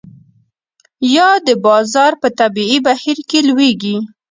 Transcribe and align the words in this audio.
یا 1.15 1.29
د 1.47 1.49
بازار 1.65 2.11
په 2.21 2.27
طبیعي 2.39 2.77
بهیر 2.87 3.17
کې 3.29 3.39
لویږي. 3.47 3.95